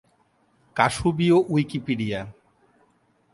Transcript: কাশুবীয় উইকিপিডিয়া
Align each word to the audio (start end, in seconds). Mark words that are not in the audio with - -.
কাশুবীয় 0.75 1.37
উইকিপিডিয়া 1.49 2.21